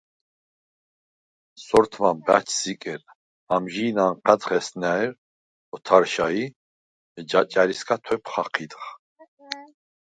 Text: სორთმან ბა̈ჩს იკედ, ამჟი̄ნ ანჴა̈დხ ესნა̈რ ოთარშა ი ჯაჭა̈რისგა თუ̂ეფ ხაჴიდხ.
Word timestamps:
სორთმან 1.65 2.17
ბა̈ჩს 2.25 2.59
იკედ, 2.71 3.03
ამჟი̄ნ 3.53 3.97
ანჴა̈დხ 4.05 4.47
ესნა̈რ 4.57 5.07
ოთარშა 5.75 6.27
ი 6.41 6.43
ჯაჭა̈რისგა 7.29 7.95
თუ̂ეფ 8.03 8.23
ხაჴიდხ. 8.31 8.83